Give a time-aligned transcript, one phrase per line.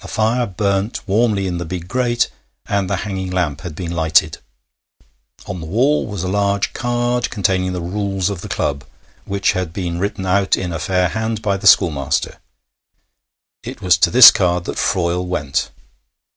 [0.00, 2.30] A fire burnt warmly in the big grate,
[2.66, 4.38] and the hanging lamp had been lighted.
[5.48, 8.84] On the wall was a large card containing the rules of the club,
[9.24, 12.38] which had been written out in a fair hand by the schoolmaster.
[13.64, 15.72] It was to this card that Froyle went.